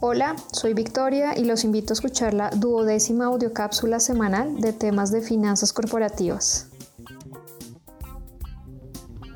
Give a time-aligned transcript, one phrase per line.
[0.00, 5.22] Hola, soy Victoria y los invito a escuchar la duodécima audiocápsula semanal de temas de
[5.22, 6.70] finanzas corporativas.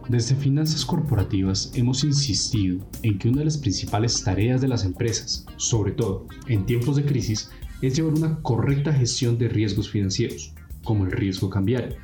[0.09, 5.45] Desde Finanzas Corporativas hemos insistido en que una de las principales tareas de las empresas,
[5.58, 7.51] sobre todo en tiempos de crisis,
[7.83, 11.97] es llevar una correcta gestión de riesgos financieros, como el riesgo cambiario.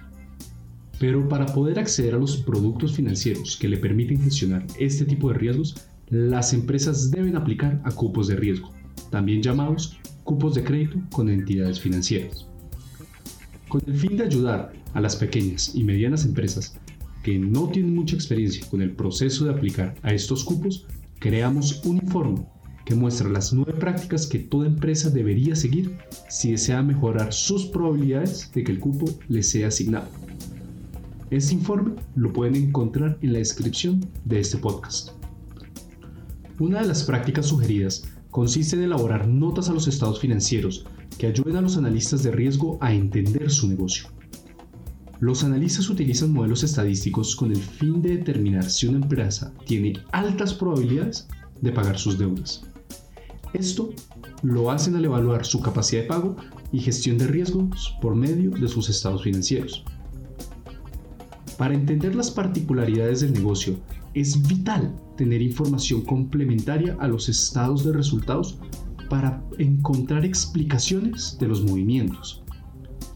[0.98, 5.38] Pero para poder acceder a los productos financieros que le permiten gestionar este tipo de
[5.38, 5.74] riesgos,
[6.14, 8.70] las empresas deben aplicar a cupos de riesgo,
[9.10, 12.46] también llamados cupos de crédito con entidades financieras.
[13.68, 16.78] Con el fin de ayudar a las pequeñas y medianas empresas
[17.24, 20.86] que no tienen mucha experiencia con el proceso de aplicar a estos cupos,
[21.18, 22.46] creamos un informe
[22.84, 28.52] que muestra las nueve prácticas que toda empresa debería seguir si desea mejorar sus probabilidades
[28.54, 30.06] de que el cupo le sea asignado.
[31.30, 35.23] Este informe lo pueden encontrar en la descripción de este podcast.
[36.60, 40.86] Una de las prácticas sugeridas consiste en elaborar notas a los estados financieros
[41.18, 44.08] que ayuden a los analistas de riesgo a entender su negocio.
[45.18, 50.54] Los analistas utilizan modelos estadísticos con el fin de determinar si una empresa tiene altas
[50.54, 51.26] probabilidades
[51.60, 52.62] de pagar sus deudas.
[53.52, 53.90] Esto
[54.44, 56.36] lo hacen al evaluar su capacidad de pago
[56.70, 59.84] y gestión de riesgos por medio de sus estados financieros.
[61.58, 63.78] Para entender las particularidades del negocio
[64.14, 68.58] es vital tener información complementaria a los estados de resultados
[69.08, 72.42] para encontrar explicaciones de los movimientos.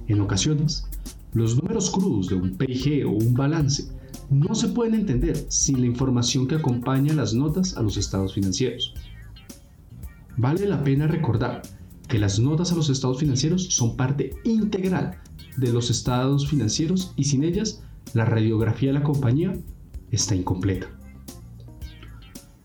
[0.07, 0.87] En ocasiones,
[1.33, 3.89] los números crudos de un PIG o un balance
[4.31, 8.95] no se pueden entender sin la información que acompaña las notas a los estados financieros.
[10.37, 11.63] Vale la pena recordar
[12.07, 15.19] que las notas a los estados financieros son parte integral
[15.57, 17.83] de los estados financieros y sin ellas
[18.15, 19.55] la radiografía de la compañía
[20.11, 20.89] está incompleta.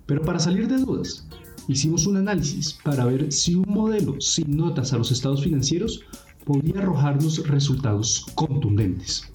[0.05, 1.27] Pero para salir de dudas,
[1.67, 6.01] hicimos un análisis para ver si un modelo sin notas a los estados financieros
[6.45, 9.29] podía arrojarnos resultados contundentes.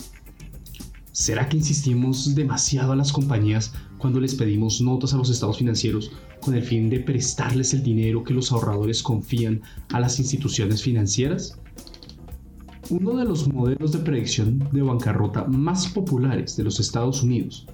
[1.12, 6.12] ¿Será que insistimos demasiado a las compañías cuando les pedimos notas a los estados financieros
[6.40, 9.60] con el fin de prestarles el dinero que los ahorradores confían
[9.92, 11.58] a las instituciones financieras?
[12.90, 17.66] Uno de los modelos de predicción de bancarrota más populares de los Estados Unidos,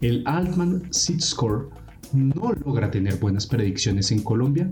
[0.00, 1.68] el Altman Seed Score,
[2.14, 4.70] no logra tener buenas predicciones en Colombia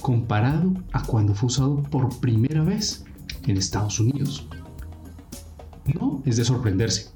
[0.00, 3.04] comparado a cuando fue usado por primera vez
[3.46, 4.48] en Estados Unidos.
[5.94, 7.10] No es de sorprenderse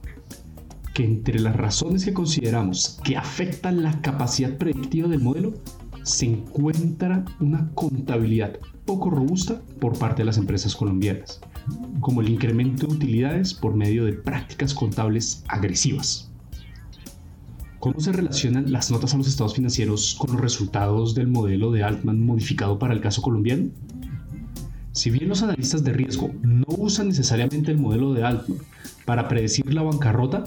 [0.92, 5.54] que entre las razones que consideramos que afectan la capacidad predictiva del modelo
[6.02, 11.40] se encuentra una contabilidad poco robusta por parte de las empresas colombianas
[12.00, 16.30] como el incremento de utilidades por medio de prácticas contables agresivas.
[17.78, 21.82] ¿Cómo se relacionan las notas a los estados financieros con los resultados del modelo de
[21.82, 23.70] Altman modificado para el caso colombiano?
[24.92, 28.58] Si bien los analistas de riesgo no usan necesariamente el modelo de Altman
[29.04, 30.44] para predecir la bancarrota,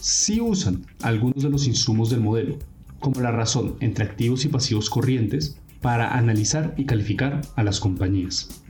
[0.00, 2.58] sí usan algunos de los insumos del modelo,
[3.00, 8.65] como la razón entre activos y pasivos corrientes, para analizar y calificar a las compañías.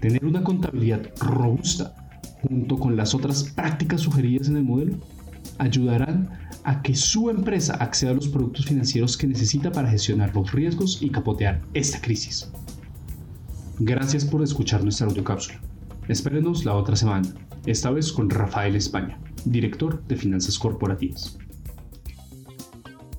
[0.00, 1.94] Tener una contabilidad robusta
[2.42, 4.98] junto con las otras prácticas sugeridas en el modelo
[5.58, 6.30] ayudarán
[6.62, 11.02] a que su empresa acceda a los productos financieros que necesita para gestionar los riesgos
[11.02, 12.50] y capotear esta crisis.
[13.80, 15.60] Gracias por escuchar nuestra audiocápsula.
[16.08, 17.28] Espérenos la otra semana,
[17.66, 21.38] esta vez con Rafael España, director de Finanzas Corporativas.